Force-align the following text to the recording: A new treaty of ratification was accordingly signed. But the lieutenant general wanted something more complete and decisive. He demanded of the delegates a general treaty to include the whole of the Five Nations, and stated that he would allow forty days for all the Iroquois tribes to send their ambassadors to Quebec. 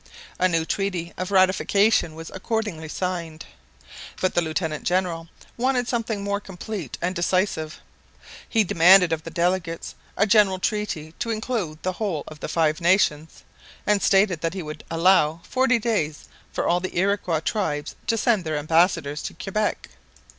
A 0.39 0.49
new 0.49 0.65
treaty 0.65 1.13
of 1.15 1.29
ratification 1.29 2.15
was 2.15 2.31
accordingly 2.31 2.89
signed. 2.89 3.45
But 4.19 4.33
the 4.33 4.41
lieutenant 4.41 4.83
general 4.83 5.29
wanted 5.57 5.87
something 5.87 6.23
more 6.23 6.39
complete 6.39 6.97
and 7.03 7.13
decisive. 7.13 7.79
He 8.49 8.63
demanded 8.63 9.13
of 9.13 9.21
the 9.25 9.29
delegates 9.29 9.93
a 10.17 10.25
general 10.25 10.57
treaty 10.57 11.13
to 11.19 11.29
include 11.29 11.83
the 11.83 11.91
whole 11.93 12.23
of 12.27 12.39
the 12.39 12.47
Five 12.49 12.81
Nations, 12.81 13.43
and 13.85 14.01
stated 14.01 14.41
that 14.41 14.55
he 14.55 14.63
would 14.63 14.83
allow 14.89 15.41
forty 15.47 15.77
days 15.77 16.25
for 16.51 16.67
all 16.67 16.79
the 16.79 16.97
Iroquois 16.97 17.41
tribes 17.41 17.93
to 18.07 18.17
send 18.17 18.43
their 18.43 18.57
ambassadors 18.57 19.21
to 19.21 19.35
Quebec. 19.35 19.89